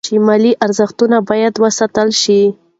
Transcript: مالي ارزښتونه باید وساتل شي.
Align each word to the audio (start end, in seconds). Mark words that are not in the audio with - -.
مالي 0.25 0.51
ارزښتونه 0.65 1.17
باید 1.29 1.53
وساتل 1.63 2.09
شي. 2.21 2.41